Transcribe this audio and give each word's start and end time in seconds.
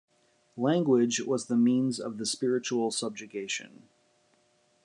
Language 0.57 1.19
was 1.27 1.45
the 1.45 1.55
means 1.55 1.99
of 1.99 2.17
the 2.17 2.25
spiritual 2.25 2.89
subjugation. 2.89 3.83